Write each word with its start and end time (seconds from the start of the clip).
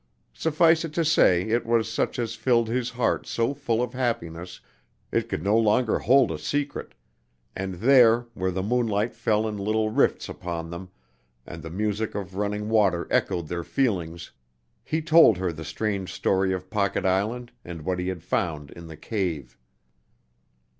Suffice 0.33 0.83
it 0.83 0.93
to 0.95 1.05
say 1.05 1.43
it 1.49 1.63
was 1.63 1.87
such 1.87 2.17
as 2.17 2.33
filled 2.33 2.67
his 2.67 2.89
heart 2.89 3.27
so 3.27 3.53
full 3.53 3.83
of 3.83 3.93
happiness 3.93 4.59
it 5.11 5.29
could 5.29 5.43
no 5.43 5.55
longer 5.55 5.99
hold 5.99 6.31
a 6.31 6.39
secret, 6.39 6.95
and 7.55 7.75
there, 7.75 8.21
where 8.33 8.49
the 8.49 8.63
moonlight 8.63 9.13
fell 9.13 9.47
in 9.47 9.57
little 9.59 9.91
rifts 9.91 10.27
upon 10.27 10.71
them, 10.71 10.89
and 11.45 11.61
the 11.61 11.69
music 11.69 12.15
of 12.15 12.33
running 12.33 12.67
water 12.67 13.07
echoed 13.11 13.47
their 13.47 13.63
feelings, 13.63 14.31
he 14.83 15.03
told 15.03 15.37
her 15.37 15.51
the 15.53 15.63
strange 15.63 16.11
story 16.11 16.51
of 16.51 16.71
Pocket 16.71 17.05
Island, 17.05 17.51
and 17.63 17.83
what 17.83 17.99
he 17.99 18.07
had 18.07 18.23
found 18.23 18.71
in 18.71 18.87
the 18.87 18.97
cave. 18.97 19.55